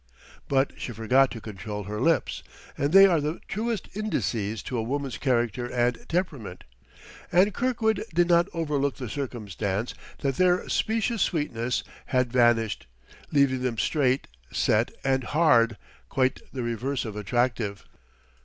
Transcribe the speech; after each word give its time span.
But 0.47 0.73
she 0.77 0.93
forgot 0.93 1.29
to 1.29 1.39
control 1.39 1.83
her 1.83 2.01
lips; 2.01 2.41
and 2.75 2.91
they 2.91 3.05
are 3.05 3.21
the 3.21 3.39
truest 3.47 3.87
indices 3.95 4.63
to 4.63 4.79
a 4.79 4.81
woman's 4.81 5.19
character 5.19 5.71
and 5.71 6.09
temperament; 6.09 6.63
and 7.31 7.53
Kirkwood 7.53 8.03
did 8.11 8.27
not 8.27 8.47
overlook 8.51 8.95
the 8.95 9.07
circumstance 9.07 9.93
that 10.21 10.37
their 10.37 10.67
specious 10.69 11.21
sweetness 11.21 11.83
had 12.07 12.33
vanished, 12.33 12.87
leaving 13.31 13.61
them 13.61 13.77
straight, 13.77 14.25
set 14.51 14.89
and 15.03 15.23
hard, 15.23 15.77
quite 16.09 16.41
the 16.51 16.63
reverse 16.63 17.05
of 17.05 17.15
attractive. 17.15 17.85